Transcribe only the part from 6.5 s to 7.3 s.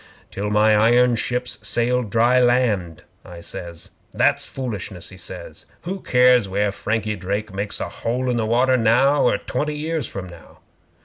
Frankie